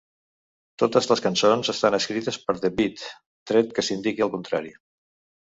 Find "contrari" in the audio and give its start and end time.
4.39-4.75